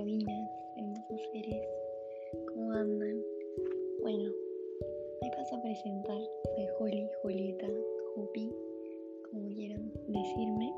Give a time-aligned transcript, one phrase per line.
[0.00, 1.62] Hermosos seres?
[2.48, 3.20] ¿Cómo andan?
[4.00, 4.32] Bueno,
[5.20, 6.22] me paso a presentar.
[6.56, 7.66] Soy Holly, Julieta,
[8.14, 8.50] Jupi,
[9.30, 10.72] como quieran decirme.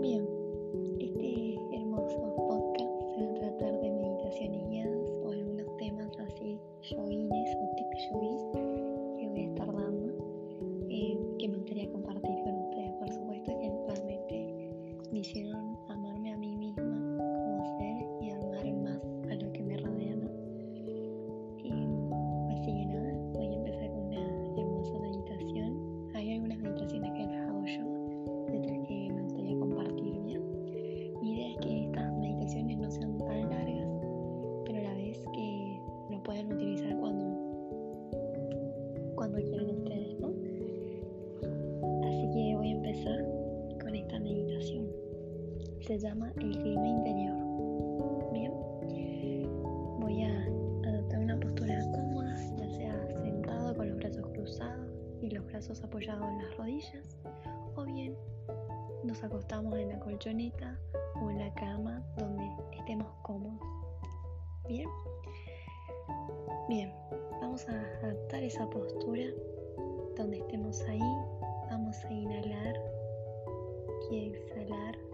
[0.00, 0.26] Bien,
[0.98, 6.98] este hermoso podcast se va a tratar de meditaciones guiadas o algunos temas así, yo
[6.98, 8.52] o tips yo
[9.20, 9.69] que voy a estar
[45.90, 47.36] Se llama el clima interior.
[48.32, 48.52] Bien,
[49.98, 50.44] voy a
[50.88, 54.88] adoptar una postura cómoda, ya sea sentado con los brazos cruzados
[55.20, 57.18] y los brazos apoyados en las rodillas,
[57.74, 58.16] o bien
[59.02, 60.78] nos acostamos en la colchoneta
[61.20, 63.60] o en la cama donde estemos cómodos.
[64.68, 64.88] Bien,
[66.68, 66.94] bien,
[67.40, 67.72] vamos a
[68.04, 69.24] adaptar esa postura
[70.16, 71.00] donde estemos ahí.
[71.68, 72.76] Vamos a inhalar
[74.08, 75.09] y exhalar.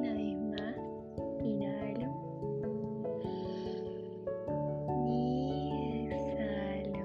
[0.00, 0.76] Una vez más,
[1.42, 2.08] inhalo.
[5.06, 7.04] Y exhalo.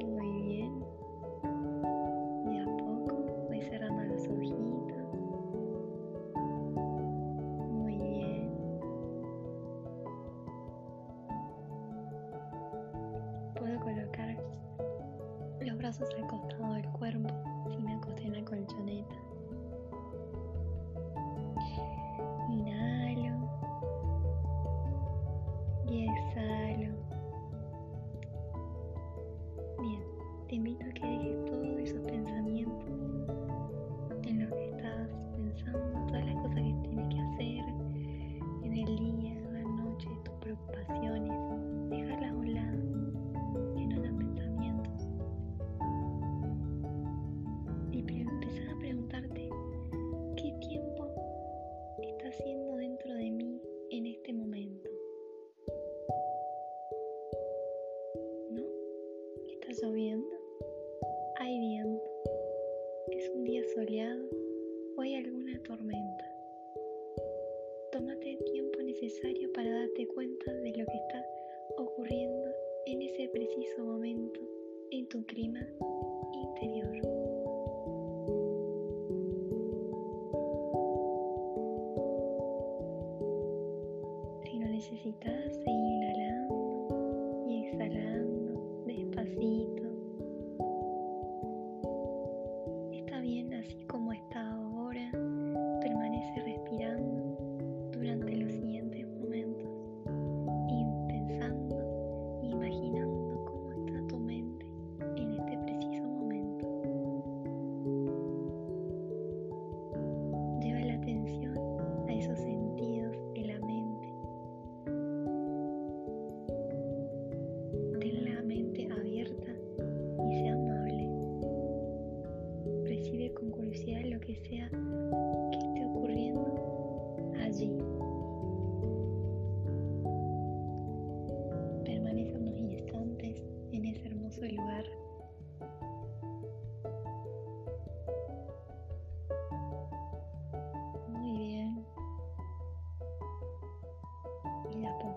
[0.00, 0.84] Muy bien.
[2.46, 3.14] De a poco
[3.46, 5.14] voy cerrando los ojitos.
[7.70, 8.50] Muy bien.
[13.54, 14.36] Puedo colocar
[15.60, 17.28] los brazos al costado del cuerpo
[17.70, 19.31] si me acosté en la colchoneta.
[59.82, 60.36] Lloviendo?
[61.40, 62.10] ¿Hay viento?
[63.10, 64.28] ¿Es un día soleado?
[64.96, 66.24] ¿O hay alguna tormenta?
[67.90, 71.26] Tómate el tiempo necesario para darte cuenta de lo que está
[71.78, 72.48] ocurriendo
[72.86, 74.40] en ese preciso momento
[74.92, 75.66] en tu clima
[76.32, 76.92] interior.
[84.44, 85.58] Si lo necesitas,
[89.36, 89.91] feet.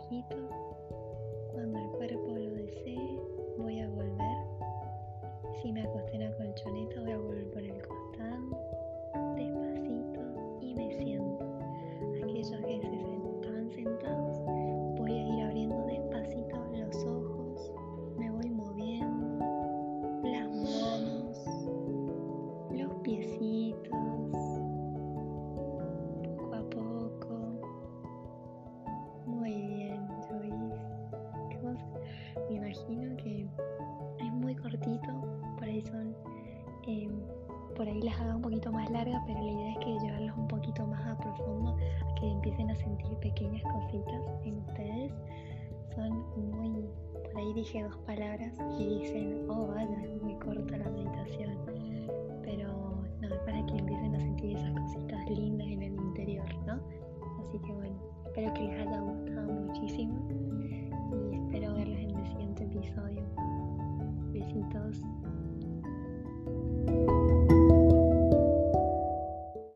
[0.09, 0.23] Y
[32.83, 33.47] imagino que
[34.19, 35.11] es muy cortito,
[35.57, 36.15] por ahí son,
[36.87, 37.09] eh,
[37.75, 40.47] por ahí las haga un poquito más largas, pero la idea es que llevarlos un
[40.47, 45.13] poquito más a profundo, a que empiecen a sentir pequeñas cositas en ustedes.
[45.95, 46.11] Son
[46.51, 50.04] muy, por ahí dije dos palabras y dicen, oh vaya,